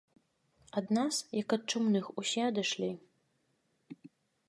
Ад 0.81 0.85
нас, 0.99 1.19
як 1.41 1.55
ад 1.59 1.63
чумных, 1.75 2.05
усе 2.25 2.41
адышлі. 2.49 2.91